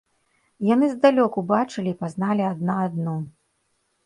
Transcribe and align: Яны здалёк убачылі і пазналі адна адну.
Яны 0.69 0.87
здалёк 0.93 1.37
убачылі 1.41 1.93
і 1.93 1.99
пазналі 2.01 2.43
адна 2.53 2.79
адну. 2.89 3.15